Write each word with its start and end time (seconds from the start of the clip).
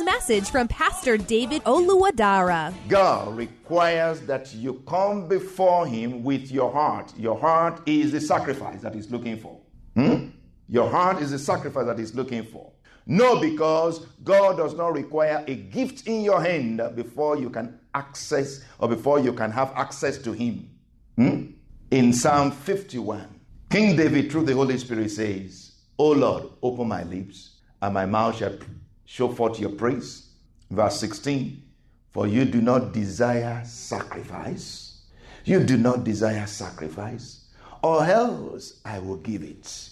message 0.00 0.50
from 0.50 0.68
Pastor 0.68 1.16
David 1.16 1.62
Oluwadara. 1.64 2.74
God 2.88 3.36
requires 3.36 4.20
that 4.22 4.54
you 4.54 4.82
come 4.86 5.28
before 5.28 5.86
Him 5.86 6.22
with 6.22 6.50
your 6.50 6.72
heart. 6.72 7.12
Your 7.16 7.38
heart 7.38 7.80
is 7.86 8.12
the 8.12 8.20
sacrifice 8.20 8.80
that 8.82 8.94
He's 8.94 9.10
looking 9.10 9.38
for. 9.38 9.60
Hmm? 9.94 10.28
Your 10.68 10.88
heart 10.88 11.20
is 11.20 11.30
the 11.30 11.38
sacrifice 11.38 11.86
that 11.86 11.98
He's 11.98 12.14
looking 12.14 12.44
for. 12.44 12.72
No, 13.06 13.38
because 13.38 14.06
God 14.22 14.56
does 14.56 14.74
not 14.74 14.94
require 14.94 15.44
a 15.46 15.54
gift 15.54 16.06
in 16.06 16.22
your 16.22 16.42
hand 16.42 16.82
before 16.96 17.36
you 17.36 17.50
can 17.50 17.78
access 17.94 18.64
or 18.78 18.88
before 18.88 19.20
you 19.20 19.32
can 19.32 19.50
have 19.50 19.72
access 19.76 20.18
to 20.18 20.32
Him. 20.32 20.70
Hmm? 21.16 21.46
In 21.90 22.12
Psalm 22.12 22.50
51, 22.50 23.28
King 23.70 23.96
David, 23.96 24.32
through 24.32 24.44
the 24.44 24.54
Holy 24.54 24.78
Spirit, 24.78 25.10
says, 25.10 25.72
O 25.98 26.10
Lord, 26.10 26.44
open 26.62 26.88
my 26.88 27.02
lips, 27.04 27.60
and 27.82 27.94
my 27.94 28.06
mouth 28.06 28.38
shall 28.38 28.56
show 29.04 29.28
forth 29.28 29.58
your 29.58 29.70
praise. 29.70 30.28
Verse 30.70 30.98
16, 31.00 31.62
for 32.10 32.26
you 32.26 32.44
do 32.44 32.60
not 32.60 32.92
desire 32.92 33.62
sacrifice. 33.64 35.02
You 35.44 35.62
do 35.62 35.76
not 35.76 36.04
desire 36.04 36.46
sacrifice, 36.46 37.44
or 37.82 38.04
else 38.04 38.80
I 38.84 38.98
will 38.98 39.18
give 39.18 39.42
it. 39.42 39.90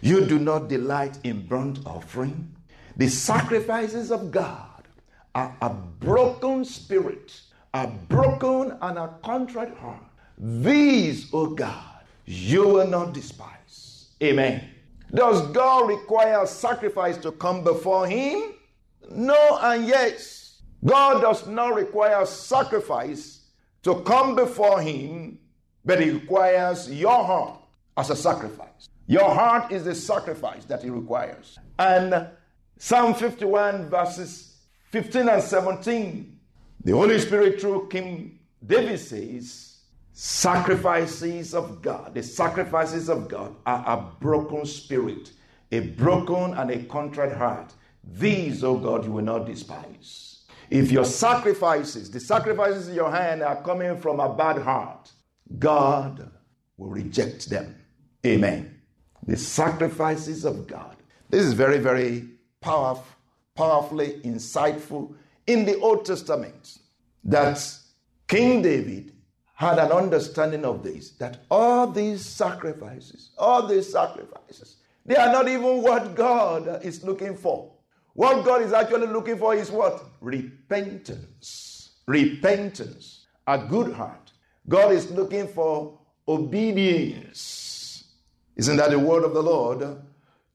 You 0.00 0.24
do 0.24 0.38
not 0.38 0.68
delight 0.68 1.18
in 1.24 1.46
burnt 1.46 1.80
offering. 1.86 2.54
The 2.96 3.08
sacrifices 3.08 4.10
of 4.10 4.30
God 4.30 4.88
are 5.34 5.54
a 5.60 5.68
broken 5.68 6.64
spirit, 6.64 7.40
a 7.74 7.88
broken 7.88 8.78
and 8.80 8.98
a 8.98 9.14
contrite 9.22 9.76
heart. 9.76 10.02
These, 10.38 11.28
O 11.32 11.48
God, 11.48 12.04
you 12.24 12.66
will 12.68 12.86
not 12.86 13.12
despise. 13.12 14.08
Amen. 14.22 14.70
Does 15.14 15.46
God 15.48 15.88
require 15.88 16.46
sacrifice 16.46 17.16
to 17.18 17.32
come 17.32 17.64
before 17.64 18.06
Him? 18.06 18.54
No 19.10 19.58
and 19.62 19.86
yes. 19.86 20.62
God 20.84 21.20
does 21.20 21.46
not 21.46 21.74
require 21.74 22.24
sacrifice 22.26 23.40
to 23.82 24.00
come 24.02 24.34
before 24.34 24.80
Him, 24.80 25.38
but 25.84 26.00
He 26.00 26.10
requires 26.10 26.92
your 26.92 27.24
heart 27.24 27.60
as 27.96 28.10
a 28.10 28.16
sacrifice. 28.16 28.88
Your 29.06 29.32
heart 29.32 29.72
is 29.72 29.84
the 29.84 29.94
sacrifice 29.94 30.64
that 30.64 30.82
He 30.82 30.90
requires. 30.90 31.58
And 31.78 32.28
Psalm 32.78 33.14
51, 33.14 33.88
verses 33.88 34.56
15 34.90 35.28
and 35.28 35.42
17, 35.42 36.38
the 36.84 36.92
Holy 36.92 37.18
Spirit 37.18 37.60
through 37.60 37.88
King 37.88 38.38
David 38.64 38.98
says, 38.98 39.75
Sacrifices 40.18 41.52
of 41.52 41.82
God, 41.82 42.14
the 42.14 42.22
sacrifices 42.22 43.10
of 43.10 43.28
God 43.28 43.54
are 43.66 43.84
a 43.86 44.18
broken 44.18 44.64
spirit, 44.64 45.32
a 45.70 45.80
broken 45.80 46.54
and 46.54 46.70
a 46.70 46.84
contrite 46.84 47.36
heart. 47.36 47.74
These, 48.02 48.64
O 48.64 48.78
God, 48.78 49.04
you 49.04 49.12
will 49.12 49.22
not 49.22 49.44
despise. 49.44 50.46
If 50.70 50.90
your 50.90 51.04
sacrifices, 51.04 52.10
the 52.10 52.18
sacrifices 52.18 52.88
in 52.88 52.94
your 52.94 53.10
hand, 53.10 53.42
are 53.42 53.62
coming 53.62 53.98
from 53.98 54.18
a 54.18 54.34
bad 54.34 54.62
heart, 54.62 55.12
God 55.58 56.30
will 56.78 56.88
reject 56.88 57.50
them. 57.50 57.76
Amen. 58.24 58.80
The 59.26 59.36
sacrifices 59.36 60.46
of 60.46 60.66
God. 60.66 60.96
This 61.28 61.44
is 61.44 61.52
very, 61.52 61.76
very 61.76 62.26
powerful, 62.62 63.04
powerfully 63.54 64.18
insightful 64.24 65.14
in 65.46 65.66
the 65.66 65.78
Old 65.80 66.06
Testament 66.06 66.78
that 67.22 67.70
King 68.28 68.62
David 68.62 69.12
had 69.56 69.78
an 69.78 69.90
understanding 69.90 70.66
of 70.66 70.82
this 70.82 71.10
that 71.12 71.40
all 71.50 71.86
these 71.86 72.24
sacrifices, 72.24 73.30
all 73.38 73.66
these 73.66 73.90
sacrifices, 73.90 74.76
they 75.06 75.16
are 75.16 75.32
not 75.32 75.48
even 75.48 75.82
what 75.82 76.14
God 76.14 76.84
is 76.84 77.02
looking 77.02 77.34
for. 77.34 77.72
What 78.12 78.44
God 78.44 78.60
is 78.60 78.74
actually 78.74 79.06
looking 79.06 79.38
for 79.38 79.54
is 79.54 79.70
what? 79.70 80.04
Repentance. 80.20 81.92
Repentance. 82.06 83.26
A 83.46 83.58
good 83.58 83.92
heart. 83.94 84.30
God 84.68 84.92
is 84.92 85.10
looking 85.10 85.48
for 85.48 85.98
obedience. 86.28 88.04
Isn't 88.56 88.76
that 88.76 88.90
the 88.90 88.98
word 88.98 89.24
of 89.24 89.32
the 89.32 89.42
Lord 89.42 90.02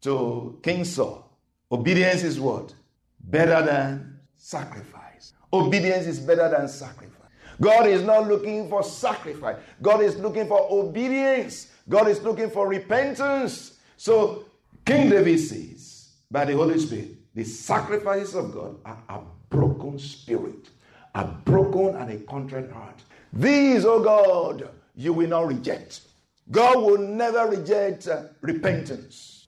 to 0.01 0.59
King 0.61 0.83
Saul? 0.83 1.27
Obedience 1.71 2.23
is 2.23 2.39
what? 2.39 2.73
Better 3.19 3.65
than 3.65 4.19
sacrifice. 4.35 5.33
Obedience 5.51 6.05
is 6.05 6.19
better 6.19 6.49
than 6.49 6.67
sacrifice. 6.67 7.20
God 7.61 7.85
is 7.85 8.01
not 8.01 8.27
looking 8.27 8.67
for 8.67 8.83
sacrifice. 8.83 9.57
God 9.81 10.01
is 10.01 10.17
looking 10.17 10.47
for 10.47 10.67
obedience. 10.71 11.67
God 11.87 12.07
is 12.07 12.21
looking 12.21 12.49
for 12.49 12.67
repentance. 12.67 13.77
So 13.97 14.45
King 14.85 15.09
David 15.09 15.39
says, 15.39 16.09
by 16.29 16.45
the 16.45 16.55
Holy 16.55 16.79
Spirit, 16.79 17.11
the 17.35 17.43
sacrifices 17.43 18.35
of 18.35 18.51
God 18.51 18.77
are 18.83 18.97
a 19.09 19.19
broken 19.49 19.99
spirit, 19.99 20.69
a 21.13 21.25
broken 21.25 21.95
and 21.95 22.11
a 22.11 22.17
contrite 22.25 22.71
heart. 22.71 22.99
These, 23.31 23.85
oh 23.85 24.01
God, 24.01 24.69
you 24.95 25.13
will 25.13 25.29
not 25.29 25.47
reject. 25.47 26.01
God 26.49 26.77
will 26.77 26.97
never 26.97 27.47
reject 27.47 28.07
uh, 28.07 28.23
repentance. 28.41 29.47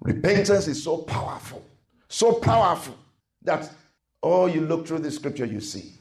Repentance 0.00 0.66
is 0.66 0.82
so 0.82 0.98
powerful, 0.98 1.62
so 2.08 2.32
powerful 2.32 2.96
that 3.42 3.70
oh, 4.22 4.46
you 4.46 4.62
look 4.62 4.86
through 4.86 5.00
the 5.00 5.10
scripture, 5.10 5.44
you 5.44 5.60
see. 5.60 5.92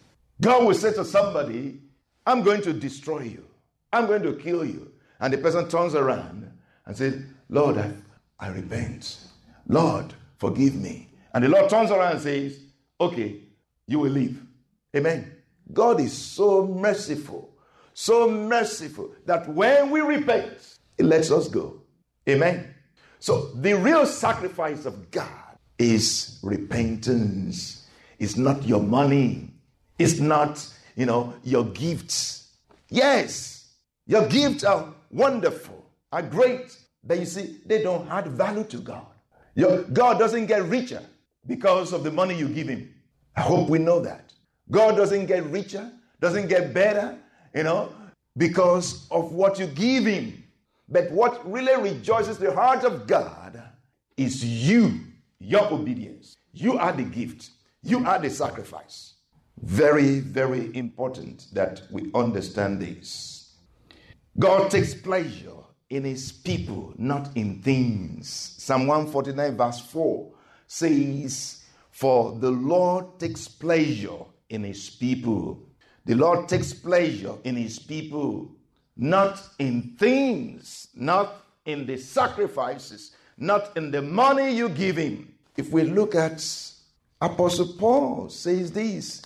God 0.42 0.66
will 0.66 0.74
say 0.74 0.94
to 0.94 1.04
somebody, 1.06 1.80
I'm 2.26 2.44
going 2.44 2.62
to 2.62 2.74
destroy 2.74 3.22
you. 3.22 3.46
I'm 3.92 4.06
going 4.08 4.24
to 4.24 4.34
kill 4.34 4.64
you. 4.64 4.92
And 5.20 5.34
the 5.34 5.38
person 5.38 5.68
turns 5.68 5.96
around 5.96 6.52
and 6.86 6.96
says, 6.96 7.22
Lord, 7.50 7.78
I, 7.78 7.92
I 8.40 8.50
repent. 8.50 9.18
Lord, 9.68 10.14
forgive 10.38 10.76
me. 10.76 11.10
And 11.34 11.44
the 11.44 11.50
Lord 11.50 11.70
turns 11.70 11.92
around 11.92 12.14
and 12.14 12.22
says, 12.22 12.60
Okay, 13.02 13.40
you 13.88 14.00
will 14.00 14.12
live. 14.12 14.42
Amen. 14.96 15.32
God 15.72 16.00
is 16.02 16.14
so 16.14 16.66
merciful, 16.66 17.54
so 17.94 18.30
merciful 18.30 19.12
that 19.26 19.48
when 19.48 19.90
we 19.92 20.02
repent, 20.02 20.78
He 20.98 21.04
lets 21.04 21.32
us 21.32 21.48
go. 21.48 21.82
Amen. 22.28 22.74
So 23.20 23.52
the 23.56 23.74
real 23.74 24.06
sacrifice 24.06 24.86
of 24.86 25.12
God 25.12 25.58
is 25.78 26.40
repentance. 26.42 27.88
It's 28.18 28.38
not 28.38 28.64
your 28.64 28.82
money. 28.82 29.49
It's 30.00 30.20
not, 30.20 30.66
you 30.96 31.06
know, 31.06 31.34
your 31.44 31.66
gifts. 31.66 32.54
Yes, 32.90 33.74
your 34.08 34.28
gifts 34.28 34.64
are 34.64 34.94
wonderful, 35.12 35.86
are 36.12 36.24
great, 36.24 36.76
but 37.04 37.20
you 37.20 37.26
see, 37.26 37.58
they 37.66 37.84
don't 37.84 38.10
add 38.10 38.28
value 38.28 38.64
to 38.64 38.78
God. 38.78 39.06
Your, 39.54 39.84
God 39.84 40.18
doesn't 40.18 40.48
get 40.48 40.64
richer 40.64 41.04
because 41.46 41.94
of 41.94 42.04
the 42.04 42.12
money 42.12 42.34
you 42.36 42.48
give 42.48 42.68
Him. 42.68 42.92
I 43.36 43.42
hope 43.42 43.70
we 43.70 43.78
know 43.78 44.00
that. 44.00 44.34
God 44.72 44.96
doesn't 44.96 45.26
get 45.26 45.46
richer, 45.46 45.92
doesn't 46.20 46.48
get 46.48 46.74
better, 46.74 47.18
you 47.54 47.64
know, 47.64 47.94
because 48.38 49.08
of 49.12 49.32
what 49.34 49.60
you 49.60 49.68
give 49.68 50.06
him. 50.06 50.44
But 50.88 51.12
what 51.12 51.50
really 51.50 51.92
rejoices 51.92 52.38
the 52.38 52.54
heart 52.54 52.84
of 52.84 53.08
God 53.08 53.62
is 54.18 54.44
you, 54.44 55.00
your 55.40 55.72
obedience. 55.72 56.38
You 56.54 56.78
are 56.78 56.92
the 56.92 57.04
gift, 57.04 57.52
you 57.84 58.06
are 58.06 58.20
the 58.20 58.30
sacrifice. 58.30 59.16
Very, 59.62 60.20
very 60.20 60.76
important 60.76 61.48
that 61.54 61.82
we 61.92 62.10
understand 62.14 62.82
this. 62.82 63.56
God 64.38 64.72
takes 64.72 64.94
pleasure 64.94 65.58
in 65.90 66.04
his 66.04 66.32
people, 66.32 66.94
not 66.98 67.36
in 67.36 67.62
things. 67.62 68.56
Psalm 68.58 68.88
149, 68.88 69.58
verse 69.58 69.82
4 69.82 70.32
says, 70.68 71.64
For 71.92 72.38
the 72.40 72.52
Lord 72.52 73.20
takes 73.20 73.48
pleasure 73.48 74.20
in 74.50 74.64
his 74.64 74.90
people. 74.90 75.60
The 76.06 76.16
Lord 76.16 76.48
takes 76.48 76.74
pleasure 76.74 77.34
in 77.44 77.56
his 77.56 77.80
people, 77.80 78.52
not 78.96 79.42
in 79.60 79.96
things, 80.00 80.88
not 80.96 81.46
in 81.66 81.86
the 81.86 81.98
sacrifices, 81.98 83.16
not 83.38 83.76
in 83.76 83.92
the 83.92 84.02
money 84.02 84.52
you 84.52 84.70
give 84.70 84.98
him. 84.98 85.34
If 85.58 85.72
we 85.72 85.84
look 85.84 86.16
at 86.16 86.46
Apostle 87.22 87.74
Paul 87.78 88.30
says 88.30 88.72
this, 88.72 89.22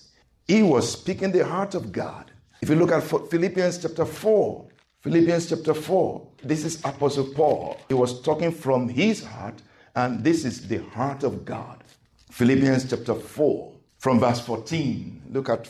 he 0.48 0.63
was 0.63 0.92
speaking 0.92 1.31
the 1.31 1.45
heart 1.45 1.75
of 1.75 1.92
God. 1.92 2.31
If 2.62 2.69
you 2.69 2.75
look 2.75 2.92
at 2.92 3.04
Philippians 3.04 3.80
chapter 3.80 4.06
4, 4.06 4.68
Philippians 5.01 5.50
chapter 5.50 5.74
4, 5.74 6.28
this 6.44 6.63
is 6.63 6.80
Apostle 6.86 7.25
Paul. 7.34 7.78
He 7.88 7.94
was 7.94 8.22
talking 8.22 8.51
from 8.51 8.88
his 8.88 9.24
heart, 9.24 9.62
and 9.95 10.24
this 10.24 10.45
is 10.45 10.68
the 10.68 10.78
heart 10.78 11.24
of 11.24 11.45
God. 11.45 11.84
Philippians 12.31 12.90
chapter 12.90 13.16
4, 13.16 13.74
from 13.98 14.19
verse 14.19 14.40
14. 14.40 15.24
Look 15.31 15.50
at 15.50 15.69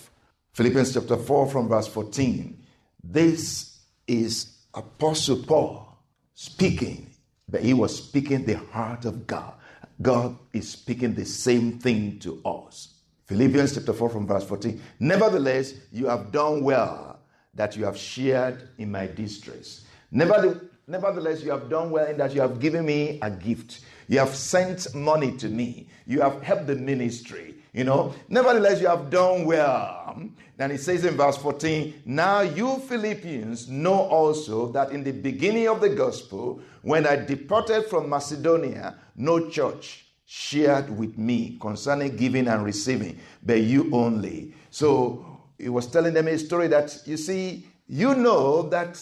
Philippians 0.53 0.93
chapter 0.93 1.17
4, 1.17 1.49
from 1.49 1.67
verse 1.67 1.87
14. 1.87 2.63
This 3.03 3.79
is 4.07 4.57
Apostle 4.73 5.43
Paul 5.43 5.97
speaking, 6.33 7.09
but 7.49 7.61
he 7.61 7.73
was 7.73 7.97
speaking 7.97 8.45
the 8.45 8.57
heart 8.57 9.05
of 9.05 9.27
God. 9.27 9.53
God 10.01 10.37
is 10.51 10.69
speaking 10.69 11.13
the 11.13 11.25
same 11.25 11.79
thing 11.79 12.19
to 12.19 12.41
us. 12.45 12.92
Philippians 13.33 13.73
chapter 13.73 13.93
4 13.93 14.09
from 14.09 14.27
verse 14.27 14.43
14. 14.43 14.79
Nevertheless, 14.99 15.73
you 15.91 16.05
have 16.05 16.31
done 16.31 16.63
well 16.63 17.19
that 17.55 17.75
you 17.75 17.83
have 17.83 17.97
shared 17.97 18.69
in 18.77 18.91
my 18.91 19.07
distress. 19.07 19.85
Nevertheless, 20.11 21.41
you 21.41 21.49
have 21.49 21.67
done 21.67 21.89
well 21.89 22.05
in 22.05 22.15
that 22.17 22.35
you 22.35 22.41
have 22.41 22.59
given 22.59 22.85
me 22.85 23.17
a 23.23 23.31
gift. 23.31 23.79
You 24.07 24.19
have 24.19 24.35
sent 24.35 24.93
money 24.93 25.35
to 25.37 25.49
me. 25.49 25.87
You 26.05 26.21
have 26.21 26.43
helped 26.43 26.67
the 26.67 26.75
ministry. 26.75 27.55
You 27.73 27.85
know, 27.85 28.13
nevertheless, 28.29 28.79
you 28.79 28.85
have 28.85 29.09
done 29.09 29.45
well. 29.45 30.21
Then 30.57 30.69
it 30.69 30.81
says 30.81 31.03
in 31.03 31.17
verse 31.17 31.37
14, 31.37 32.03
Now 32.05 32.41
you 32.41 32.77
Philippians 32.87 33.67
know 33.67 33.95
also 33.95 34.71
that 34.73 34.91
in 34.91 35.03
the 35.03 35.11
beginning 35.11 35.69
of 35.69 35.81
the 35.81 35.89
gospel, 35.89 36.61
when 36.83 37.07
I 37.07 37.15
departed 37.15 37.85
from 37.85 38.09
Macedonia, 38.09 38.99
no 39.15 39.49
church 39.49 40.05
shared 40.35 40.89
with 40.89 41.15
me 41.15 41.59
concerning 41.61 42.15
giving 42.15 42.47
and 42.47 42.65
receiving, 42.65 43.19
but 43.43 43.61
you 43.61 43.87
only. 43.93 44.51
So 44.71 45.23
he 45.59 45.69
was 45.69 45.85
telling 45.85 46.15
them 46.15 46.27
a 46.27 46.39
story 46.39 46.67
that, 46.69 46.97
you 47.05 47.17
see, 47.17 47.67
you 47.85 48.15
know 48.15 48.63
that 48.69 48.99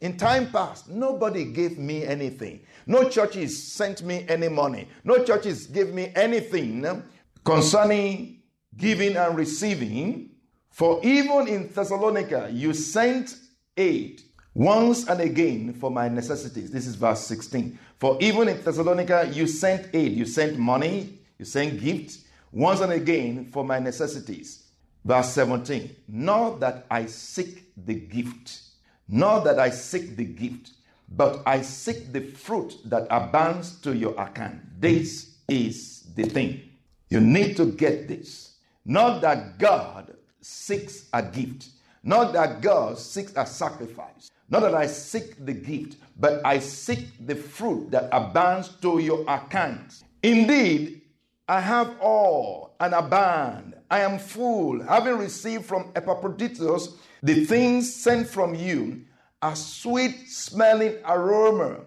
in 0.00 0.16
time 0.16 0.52
past, 0.52 0.88
nobody 0.88 1.46
gave 1.46 1.78
me 1.78 2.04
anything. 2.04 2.60
No 2.86 3.08
churches 3.08 3.60
sent 3.60 4.04
me 4.04 4.24
any 4.28 4.48
money. 4.48 4.86
No 5.02 5.24
churches 5.24 5.66
gave 5.66 5.92
me 5.92 6.12
anything 6.14 7.02
concerning 7.44 8.42
giving 8.76 9.16
and 9.16 9.36
receiving. 9.36 10.30
For 10.70 11.00
even 11.02 11.48
in 11.48 11.72
Thessalonica, 11.72 12.50
you 12.52 12.72
sent 12.72 13.34
aid 13.76 14.22
once 14.58 15.06
and 15.06 15.20
again 15.20 15.72
for 15.72 15.88
my 15.88 16.08
necessities. 16.08 16.72
This 16.72 16.88
is 16.88 16.96
verse 16.96 17.24
16. 17.26 17.78
For 18.00 18.18
even 18.20 18.48
in 18.48 18.60
Thessalonica, 18.60 19.30
you 19.32 19.46
sent 19.46 19.94
aid, 19.94 20.12
you 20.12 20.26
sent 20.26 20.58
money, 20.58 21.20
you 21.38 21.44
sent 21.44 21.80
gifts 21.80 22.24
once 22.50 22.80
and 22.80 22.92
again 22.92 23.44
for 23.44 23.62
my 23.62 23.78
necessities. 23.78 24.64
Verse 25.04 25.30
17. 25.30 25.94
Not 26.08 26.58
that 26.58 26.86
I 26.90 27.06
seek 27.06 27.72
the 27.76 27.94
gift, 27.94 28.62
not 29.06 29.44
that 29.44 29.60
I 29.60 29.70
seek 29.70 30.16
the 30.16 30.24
gift, 30.24 30.72
but 31.08 31.40
I 31.46 31.62
seek 31.62 32.12
the 32.12 32.22
fruit 32.22 32.78
that 32.86 33.06
abounds 33.10 33.80
to 33.82 33.94
your 33.94 34.20
account. 34.20 34.80
This 34.80 35.36
is 35.46 36.02
the 36.16 36.24
thing. 36.24 36.62
You 37.10 37.20
need 37.20 37.56
to 37.58 37.66
get 37.66 38.08
this. 38.08 38.56
Not 38.84 39.20
that 39.20 39.58
God 39.58 40.16
seeks 40.40 41.06
a 41.12 41.22
gift, 41.22 41.68
not 42.08 42.32
that 42.32 42.62
God 42.62 42.98
seeks 42.98 43.34
a 43.36 43.44
sacrifice, 43.44 44.30
not 44.48 44.60
that 44.60 44.74
I 44.74 44.86
seek 44.86 45.44
the 45.44 45.52
gift, 45.52 45.96
but 46.18 46.40
I 46.42 46.58
seek 46.58 47.06
the 47.26 47.34
fruit 47.34 47.90
that 47.90 48.08
abounds 48.12 48.70
to 48.80 48.98
your 48.98 49.28
account. 49.28 50.02
Indeed, 50.22 51.02
I 51.46 51.60
have 51.60 52.00
all 52.00 52.74
and 52.80 52.94
abound. 52.94 53.74
I 53.90 54.00
am 54.00 54.18
full, 54.18 54.82
having 54.82 55.18
received 55.18 55.66
from 55.66 55.92
Epaphroditus 55.94 56.96
the 57.22 57.44
things 57.44 57.94
sent 57.94 58.26
from 58.26 58.54
you, 58.54 59.02
a 59.42 59.54
sweet 59.54 60.30
smelling 60.30 60.96
aroma, 61.04 61.80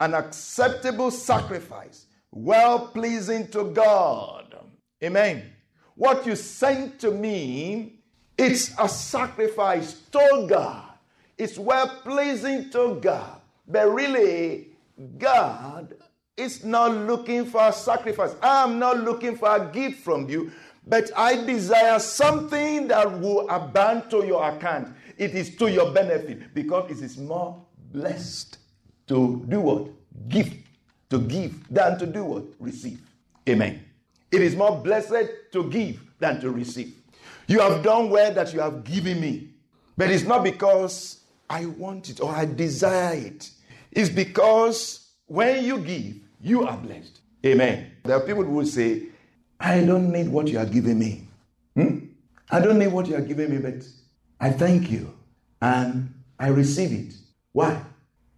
an 0.00 0.12
acceptable 0.12 1.10
sacrifice, 1.10 2.08
well 2.30 2.88
pleasing 2.88 3.48
to 3.48 3.64
God. 3.72 4.54
Amen. 5.02 5.44
What 5.94 6.26
you 6.26 6.36
sent 6.36 7.00
to 7.00 7.10
me 7.10 8.01
it's 8.42 8.72
a 8.78 8.88
sacrifice 8.88 9.94
to 10.12 10.46
God. 10.48 10.84
It's 11.38 11.58
well 11.58 11.88
pleasing 12.02 12.70
to 12.70 12.98
God. 13.00 13.40
But 13.66 13.92
really, 13.92 14.68
God 15.18 15.94
is 16.36 16.64
not 16.64 16.92
looking 16.92 17.46
for 17.46 17.68
a 17.68 17.72
sacrifice. 17.72 18.34
I'm 18.42 18.78
not 18.78 19.00
looking 19.00 19.36
for 19.36 19.54
a 19.54 19.70
gift 19.72 20.00
from 20.00 20.28
you, 20.28 20.50
but 20.86 21.10
I 21.16 21.44
desire 21.44 21.98
something 21.98 22.88
that 22.88 23.20
will 23.20 23.48
abound 23.48 24.10
to 24.10 24.26
your 24.26 24.48
account. 24.48 24.88
It 25.16 25.34
is 25.34 25.56
to 25.56 25.70
your 25.70 25.92
benefit 25.92 26.54
because 26.54 26.90
it 26.90 27.04
is 27.04 27.18
more 27.18 27.64
blessed 27.92 28.58
to 29.08 29.44
do 29.48 29.60
what? 29.60 29.88
Give. 30.28 30.52
To 31.10 31.18
give 31.18 31.68
than 31.68 31.98
to 31.98 32.06
do 32.06 32.24
what? 32.24 32.44
Receive. 32.58 33.00
Amen. 33.48 33.84
It 34.30 34.40
is 34.40 34.56
more 34.56 34.80
blessed 34.82 35.28
to 35.52 35.70
give 35.70 36.00
than 36.18 36.40
to 36.40 36.50
receive. 36.50 37.01
You 37.46 37.60
have 37.60 37.82
done 37.82 38.10
well 38.10 38.32
that 38.34 38.52
you 38.52 38.60
have 38.60 38.84
given 38.84 39.20
me. 39.20 39.50
But 39.96 40.10
it's 40.10 40.24
not 40.24 40.42
because 40.44 41.20
I 41.48 41.66
want 41.66 42.08
it 42.08 42.20
or 42.20 42.30
I 42.30 42.44
desire 42.46 43.14
it. 43.14 43.50
It's 43.90 44.08
because 44.08 45.10
when 45.26 45.64
you 45.64 45.78
give, 45.78 46.16
you 46.40 46.66
are 46.66 46.76
blessed. 46.76 47.20
Amen. 47.44 47.90
There 48.04 48.16
are 48.16 48.20
people 48.20 48.44
who 48.44 48.52
will 48.52 48.66
say, 48.66 49.04
I 49.60 49.84
don't 49.84 50.10
need 50.10 50.28
what 50.28 50.48
you 50.48 50.58
are 50.58 50.66
giving 50.66 50.98
me. 50.98 51.28
Hmm? 51.74 51.98
I 52.50 52.60
don't 52.60 52.78
need 52.78 52.88
what 52.88 53.06
you 53.06 53.16
are 53.16 53.20
giving 53.20 53.50
me, 53.50 53.58
but 53.58 53.84
I 54.40 54.50
thank 54.50 54.90
you 54.90 55.12
and 55.60 56.12
I 56.38 56.48
receive 56.48 56.92
it. 56.92 57.14
Why? 57.52 57.82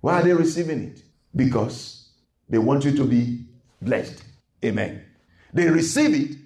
Why 0.01 0.21
are 0.21 0.23
they 0.23 0.33
receiving 0.35 0.81
it? 0.81 1.03
Because 1.35 2.11
they 2.49 2.59
want 2.59 2.85
you 2.85 2.97
to 2.97 3.05
be 3.05 3.45
blessed. 3.81 4.23
Amen. 4.65 5.03
They 5.53 5.69
receive 5.69 6.15
it 6.15 6.37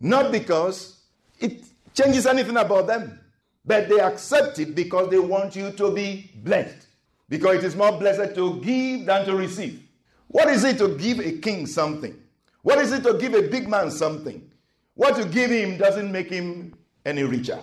not 0.00 0.32
because 0.32 1.00
it 1.38 1.62
changes 1.94 2.26
anything 2.26 2.56
about 2.56 2.86
them. 2.86 3.18
But 3.64 3.88
they 3.88 4.00
accept 4.00 4.58
it 4.58 4.74
because 4.74 5.10
they 5.10 5.18
want 5.18 5.54
you 5.54 5.70
to 5.72 5.90
be 5.92 6.30
blessed. 6.36 6.86
Because 7.28 7.56
it 7.58 7.64
is 7.64 7.76
more 7.76 7.92
blessed 7.92 8.34
to 8.34 8.60
give 8.60 9.06
than 9.06 9.24
to 9.26 9.36
receive. 9.36 9.82
What 10.28 10.48
is 10.48 10.64
it 10.64 10.78
to 10.78 10.96
give 10.96 11.20
a 11.20 11.32
king 11.38 11.66
something? 11.66 12.16
What 12.62 12.78
is 12.78 12.92
it 12.92 13.02
to 13.04 13.18
give 13.18 13.34
a 13.34 13.42
big 13.42 13.68
man 13.68 13.90
something? 13.90 14.50
What 14.94 15.16
you 15.18 15.24
give 15.24 15.50
him 15.50 15.78
doesn't 15.78 16.10
make 16.10 16.28
him 16.30 16.74
any 17.04 17.22
richer. 17.22 17.60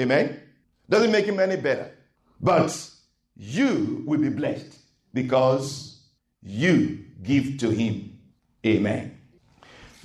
Amen? 0.00 0.40
Doesn't 0.88 1.12
make 1.12 1.24
him 1.24 1.40
any 1.40 1.56
better. 1.56 1.90
But 2.40 2.90
you 3.36 4.02
will 4.06 4.20
be 4.20 4.28
blessed 4.28 4.78
because 5.12 6.02
you 6.42 7.04
give 7.22 7.58
to 7.58 7.70
him. 7.70 8.18
Amen. 8.66 9.18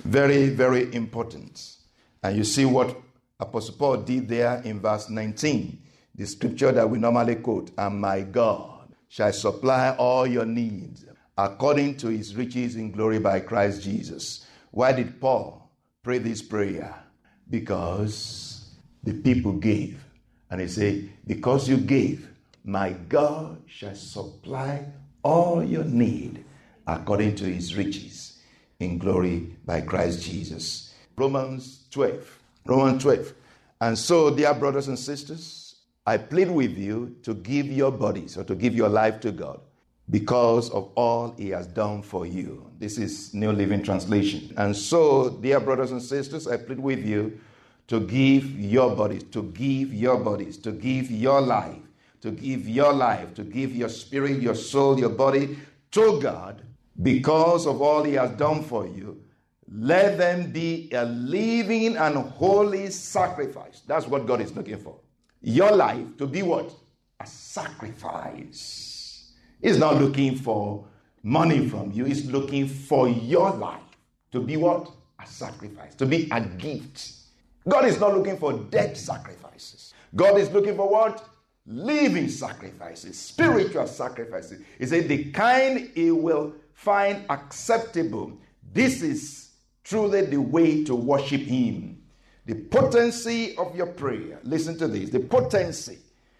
Very, 0.04 0.48
very 0.48 0.92
important. 0.94 1.76
And 2.22 2.36
you 2.36 2.44
see 2.44 2.64
what 2.64 2.96
Apostle 3.40 3.74
Paul 3.78 3.96
did 3.98 4.28
there 4.28 4.60
in 4.64 4.80
verse 4.80 5.08
19, 5.08 5.78
the 6.14 6.26
scripture 6.26 6.72
that 6.72 6.88
we 6.88 6.98
normally 6.98 7.36
quote, 7.36 7.70
and 7.78 8.00
my 8.00 8.20
God 8.20 8.94
shall 9.08 9.32
supply 9.32 9.90
all 9.96 10.26
your 10.26 10.44
needs 10.44 11.06
according 11.38 11.96
to 11.96 12.08
his 12.08 12.36
riches 12.36 12.76
in 12.76 12.92
glory 12.92 13.18
by 13.18 13.40
Christ 13.40 13.82
Jesus. 13.82 14.46
Why 14.70 14.92
did 14.92 15.20
Paul 15.20 15.70
pray 16.02 16.18
this 16.18 16.42
prayer? 16.42 16.94
Because 17.48 18.74
the 19.02 19.14
people 19.14 19.52
gave. 19.52 20.04
And 20.50 20.60
he 20.60 20.68
said, 20.68 21.10
Because 21.26 21.68
you 21.68 21.78
gave, 21.78 22.28
my 22.62 22.90
God 23.08 23.62
shall 23.66 23.94
supply 23.94 24.84
all 25.22 25.64
your 25.64 25.84
need 25.84 26.44
according 26.86 27.36
to 27.36 27.44
his 27.44 27.74
riches 27.74 28.38
in 28.78 28.98
glory 28.98 29.56
by 29.64 29.80
Christ 29.80 30.22
Jesus. 30.22 30.94
Romans 31.16 31.84
12 31.90 32.39
Romans 32.70 33.02
12. 33.02 33.34
And 33.80 33.98
so, 33.98 34.30
dear 34.30 34.54
brothers 34.54 34.86
and 34.86 34.96
sisters, 34.96 35.74
I 36.06 36.18
plead 36.18 36.50
with 36.50 36.78
you 36.78 37.16
to 37.24 37.34
give 37.34 37.66
your 37.66 37.90
bodies 37.90 38.38
or 38.38 38.44
to 38.44 38.54
give 38.54 38.76
your 38.76 38.88
life 38.88 39.18
to 39.20 39.32
God 39.32 39.60
because 40.08 40.70
of 40.70 40.90
all 40.94 41.34
He 41.36 41.48
has 41.50 41.66
done 41.66 42.02
for 42.02 42.26
you. 42.26 42.70
This 42.78 42.96
is 42.96 43.34
New 43.34 43.50
Living 43.50 43.82
Translation. 43.82 44.54
And 44.56 44.76
so, 44.76 45.30
dear 45.30 45.58
brothers 45.58 45.90
and 45.90 46.00
sisters, 46.00 46.46
I 46.46 46.58
plead 46.58 46.78
with 46.78 47.04
you 47.04 47.40
to 47.88 47.98
give 47.98 48.48
your 48.58 48.94
bodies, 48.94 49.24
to 49.32 49.42
give 49.42 49.92
your 49.92 50.18
bodies, 50.18 50.56
to 50.58 50.70
give 50.70 51.10
your 51.10 51.40
life, 51.40 51.82
to 52.20 52.30
give 52.30 52.68
your 52.68 52.92
life, 52.92 53.34
to 53.34 53.42
give 53.42 53.74
your 53.74 53.88
spirit, 53.88 54.40
your 54.40 54.54
soul, 54.54 54.96
your 54.96 55.10
body 55.10 55.58
to 55.90 56.20
God 56.20 56.62
because 57.02 57.66
of 57.66 57.82
all 57.82 58.04
He 58.04 58.14
has 58.14 58.30
done 58.32 58.62
for 58.62 58.86
you. 58.86 59.20
Let 59.72 60.18
them 60.18 60.50
be 60.50 60.90
a 60.92 61.04
living 61.04 61.96
and 61.96 62.16
holy 62.16 62.90
sacrifice. 62.90 63.82
That's 63.86 64.06
what 64.06 64.26
God 64.26 64.40
is 64.40 64.54
looking 64.56 64.78
for. 64.78 64.98
Your 65.40 65.70
life 65.70 66.16
to 66.18 66.26
be 66.26 66.42
what? 66.42 66.72
A 67.20 67.26
sacrifice. 67.26 69.32
He's 69.62 69.78
not 69.78 69.96
looking 69.96 70.36
for 70.36 70.86
money 71.22 71.68
from 71.68 71.92
you, 71.92 72.04
He's 72.04 72.30
looking 72.30 72.66
for 72.66 73.08
your 73.08 73.50
life 73.50 73.80
to 74.32 74.40
be 74.40 74.56
what? 74.56 74.90
A 75.22 75.26
sacrifice, 75.26 75.94
to 75.96 76.06
be 76.06 76.28
a 76.32 76.40
gift. 76.40 77.12
God 77.68 77.84
is 77.84 78.00
not 78.00 78.16
looking 78.16 78.38
for 78.38 78.54
dead 78.54 78.96
sacrifices. 78.96 79.92
God 80.16 80.38
is 80.38 80.50
looking 80.50 80.76
for 80.76 80.88
what? 80.88 81.24
Living 81.66 82.28
sacrifices, 82.28 83.18
spiritual 83.18 83.86
sacrifices. 83.86 84.62
He 84.78 84.86
said, 84.86 85.08
the 85.08 85.30
kind 85.30 85.90
He 85.94 86.10
will 86.10 86.54
find 86.72 87.22
acceptable. 87.28 88.38
This 88.72 89.02
is 89.02 89.49
truly 89.84 90.22
the 90.22 90.40
way 90.40 90.84
to 90.84 90.94
worship 90.94 91.42
Him. 91.42 92.02
The 92.46 92.54
potency 92.54 93.56
of 93.56 93.76
your 93.76 93.86
prayer, 93.86 94.40
listen 94.42 94.76
to 94.78 94.88
this 94.88 95.10
the 95.10 95.20
potency, 95.20 95.98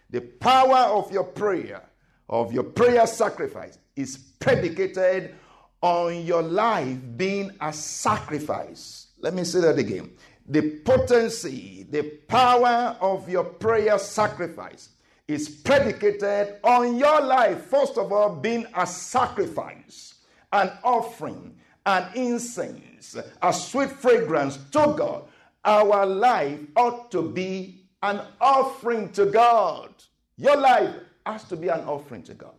the 0.09 0.21
power 0.21 0.93
of 0.97 1.13
your 1.13 1.25
prayer, 1.25 1.83
of 2.29 2.53
your 2.53 2.65
prayer 2.65 3.07
sacrifice 3.07 3.79
is 3.97 4.17
predicated 4.17 5.35
on 5.83 6.25
your 6.25 6.43
life 6.43 6.97
being 7.17 7.51
a 7.61 7.73
sacrifice. 7.73 9.09
Let 9.19 9.35
me 9.35 9.45
say 9.45 9.61
that 9.61 9.79
again. 9.79 10.11
The 10.49 10.81
potency, 10.85 11.87
the 11.91 12.03
power 12.27 12.97
of 13.01 13.29
your 13.29 13.45
prayer 13.45 13.99
sacrifice 13.99 14.91
is 15.29 15.49
predicated 15.49 16.57
on 16.65 16.97
your 16.97 17.21
life, 17.21 17.67
first 17.67 17.97
of 17.97 18.13
all, 18.13 18.35
being 18.35 18.67
a 18.75 18.87
sacrifice, 18.87 20.15
an 20.53 20.73
offering, 20.83 21.55
an 21.91 22.07
incense, 22.15 23.17
a 23.43 23.53
sweet 23.53 23.91
fragrance 23.91 24.57
to 24.71 24.95
God. 24.97 25.25
Our 25.65 26.07
life 26.07 26.61
ought 26.77 27.11
to 27.11 27.23
be 27.23 27.85
an 28.03 28.21
offering 28.41 29.11
to 29.13 29.27
God. 29.27 29.93
Your 30.37 30.57
life 30.57 30.95
has 31.27 31.45
to 31.45 31.57
be 31.57 31.69
an 31.69 31.81
offering 31.81 32.23
to 32.25 32.35
God, 32.35 32.55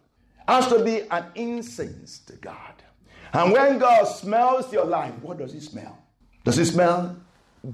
has 0.48 0.68
to 0.68 0.84
be 0.84 1.02
an 1.10 1.26
incense 1.36 2.20
to 2.20 2.34
God. 2.34 2.84
And 3.34 3.54
when 3.54 3.80
God 3.80 4.04
smells 4.04 4.72
your 4.74 4.86
life, 4.86 5.14
what 5.22 5.40
does 5.40 5.54
He 5.54 5.62
smell? 5.62 5.98
Does 6.44 6.58
He 6.58 6.66
smell 6.66 7.16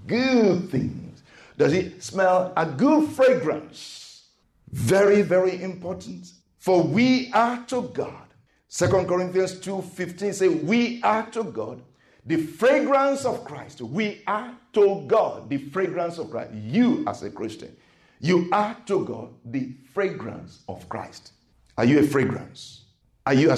good 0.06 0.70
things? 0.70 1.24
Does 1.58 1.72
He 1.72 2.00
smell 2.00 2.54
a 2.56 2.66
good 2.66 3.10
fragrance? 3.10 4.28
Very, 4.72 5.24
very 5.24 5.62
important. 5.64 6.32
For 6.60 6.84
we 6.84 7.32
are 7.34 7.66
to 7.68 7.82
God. 7.94 8.27
Second 8.68 9.08
Corinthians 9.08 9.60
2:15 9.60 10.34
say, 10.34 10.50
We 10.50 11.02
are 11.04 11.26
to 11.32 11.44
God 11.44 11.82
the 12.26 12.38
fragrance 12.38 13.24
of 13.26 13.46
Christ. 13.46 13.82
We 13.82 14.22
are 14.28 14.54
to 14.74 15.06
God 15.08 15.50
the 15.50 15.58
fragrance 15.58 16.18
of 16.18 16.30
Christ. 16.30 16.54
You, 16.54 17.06
as 17.08 17.24
a 17.24 17.30
Christian, 17.30 17.76
you 18.20 18.50
are 18.52 18.76
to 18.88 19.06
God 19.06 19.30
the 19.46 19.74
fragrance 19.94 20.64
of 20.68 20.88
Christ. 20.90 21.32
Are 21.78 21.86
you 21.86 22.00
a 22.00 22.04
fragrance? 22.04 22.84
Are 23.26 23.34
you 23.34 23.52
a, 23.52 23.58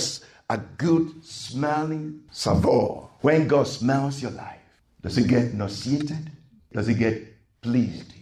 a 0.50 0.58
good 0.78 1.24
smelling 1.24 2.22
savor? 2.32 3.08
When 3.22 3.48
God 3.48 3.68
smells 3.68 4.22
your 4.22 4.32
life, 4.32 4.60
does 5.02 5.16
he 5.16 5.24
get 5.24 5.54
nauseated? 5.54 6.32
Does 6.72 6.88
he 6.88 6.94
get 6.94 7.36
pleased? 7.62 8.14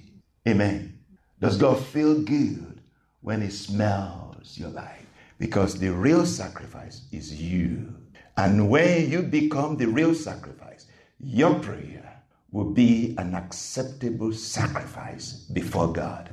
Amen. 0.47 0.97
Does 1.39 1.57
God 1.57 1.83
feel 1.83 2.21
good 2.21 2.81
when 3.21 3.41
he 3.41 3.49
smells 3.49 4.57
your 4.57 4.69
life? 4.69 5.06
Because 5.39 5.79
the 5.79 5.89
real 5.93 6.25
sacrifice 6.25 7.01
is 7.11 7.39
you. 7.41 7.93
And 8.37 8.69
when 8.69 9.09
you 9.09 9.21
become 9.21 9.77
the 9.77 9.87
real 9.87 10.13
sacrifice, 10.15 10.87
your 11.19 11.55
prayer 11.55 12.23
will 12.51 12.71
be 12.71 13.15
an 13.17 13.35
acceptable 13.35 14.31
sacrifice 14.33 15.45
before 15.53 15.91
God 15.91 16.29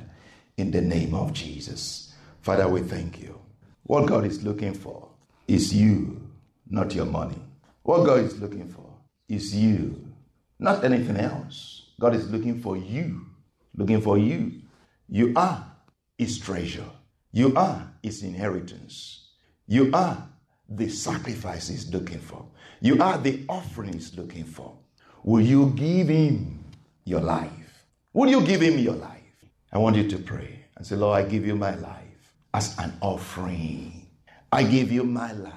in 0.57 0.71
the 0.71 0.81
name 0.81 1.13
of 1.13 1.33
Jesus. 1.33 2.13
Father, 2.41 2.67
we 2.67 2.81
thank 2.81 3.19
you. 3.21 3.39
What 3.83 4.07
God 4.07 4.25
is 4.25 4.43
looking 4.43 4.73
for 4.73 5.09
is 5.47 5.73
you, 5.73 6.29
not 6.69 6.93
your 6.93 7.05
money. 7.05 7.41
What 7.83 8.05
God 8.05 8.19
is 8.19 8.39
looking 8.39 8.67
for 8.67 8.89
is 9.27 9.55
you, 9.55 10.07
not 10.59 10.83
anything 10.83 11.17
else. 11.17 11.91
God 11.99 12.15
is 12.15 12.29
looking 12.31 12.61
for 12.61 12.77
you, 12.77 13.25
looking 13.75 14.01
for 14.01 14.17
you. 14.17 14.61
You 15.07 15.33
are 15.35 15.71
His 16.17 16.39
treasure, 16.39 16.89
you 17.35 17.53
are 17.57 17.91
His 18.01 18.23
inheritance, 18.23 19.27
you 19.67 19.91
are 19.93 20.25
the 20.69 20.87
sacrifice 20.87 21.67
He's 21.67 21.91
looking 21.93 22.19
for, 22.19 22.47
you 22.79 23.01
are 23.03 23.17
the 23.17 23.43
offering 23.49 23.91
He's 23.91 24.17
looking 24.17 24.45
for. 24.45 24.73
Will 25.21 25.41
you 25.41 25.73
give 25.75 26.07
Him 26.07 26.63
your 27.03 27.19
life? 27.19 27.85
Will 28.13 28.29
you 28.29 28.41
give 28.41 28.61
Him 28.61 28.79
your 28.79 28.95
life? 28.95 29.19
I 29.73 29.79
want 29.79 29.97
you 29.97 30.07
to 30.07 30.17
pray 30.17 30.61
and 30.77 30.87
say, 30.87 30.95
Lord, 30.95 31.25
I 31.25 31.27
give 31.27 31.45
you 31.45 31.57
my 31.57 31.75
life 31.75 32.33
as 32.53 32.73
an 32.79 32.93
offering. 33.01 34.07
I 34.49 34.63
give 34.63 34.89
you 34.89 35.03
my 35.03 35.33
life 35.33 35.51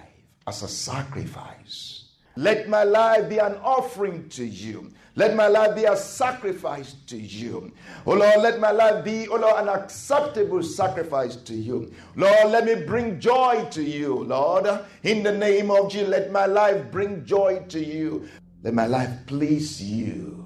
as 0.49 0.65
a 0.65 0.69
sacrifice. 0.69 2.09
Let 2.35 2.69
my 2.69 2.83
life 2.83 3.29
be 3.29 3.39
an 3.39 3.55
offering 3.63 4.29
to 4.31 4.45
you. 4.45 4.93
Let 5.17 5.35
my 5.35 5.49
life 5.49 5.75
be 5.75 5.85
a 5.85 5.97
sacrifice 5.97 6.95
to 7.07 7.17
you. 7.17 7.73
Oh 8.07 8.15
Lord, 8.15 8.41
let 8.41 8.61
my 8.61 8.71
life 8.71 9.05
be, 9.05 9.27
oh 9.29 9.37
Lord, 9.37 9.62
an 9.62 9.69
acceptable 9.69 10.62
sacrifice 10.62 11.37
to 11.37 11.55
you. 11.55 11.93
Lord, 12.15 12.50
let 12.50 12.65
me 12.65 12.85
bring 12.87 13.19
joy 13.19 13.67
to 13.71 13.83
you, 13.83 14.15
Lord. 14.25 14.69
In 15.03 15.23
the 15.23 15.33
name 15.33 15.71
of 15.71 15.91
Jesus, 15.91 16.09
let 16.09 16.31
my 16.31 16.47
life 16.47 16.91
bring 16.91 17.25
joy 17.25 17.65
to 17.69 17.85
you. 17.85 18.29
Let 18.62 18.75
my 18.75 18.87
life 18.87 19.11
please 19.27 19.83
you. 19.83 20.45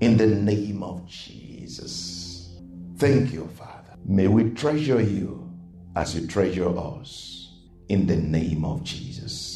In 0.00 0.16
the 0.16 0.26
name 0.26 0.82
of 0.82 1.06
Jesus. 1.06 2.60
Thank 2.98 3.32
you, 3.32 3.48
Father. 3.56 3.94
May 4.04 4.28
we 4.28 4.50
treasure 4.50 5.00
you 5.00 5.50
as 5.96 6.14
you 6.14 6.26
treasure 6.26 6.76
us. 6.78 7.54
In 7.88 8.06
the 8.06 8.16
name 8.16 8.64
of 8.64 8.84
Jesus. 8.84 9.55